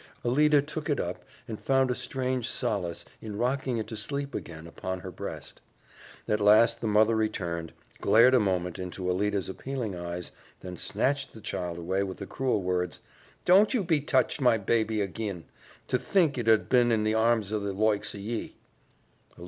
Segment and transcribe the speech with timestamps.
[0.25, 4.65] Alida took it up and found a strange solace in rocking it to sleep again
[4.65, 5.61] upon her breast.
[6.27, 11.39] At last the mother returned, glared a moment into Alida's appealing eyes, then snatched the
[11.39, 12.99] child away with the cruel words,
[13.45, 15.45] "Don't ye touch my baby ag'in!
[15.89, 18.55] To think it ud been in the arms o' the loikes o'ye!"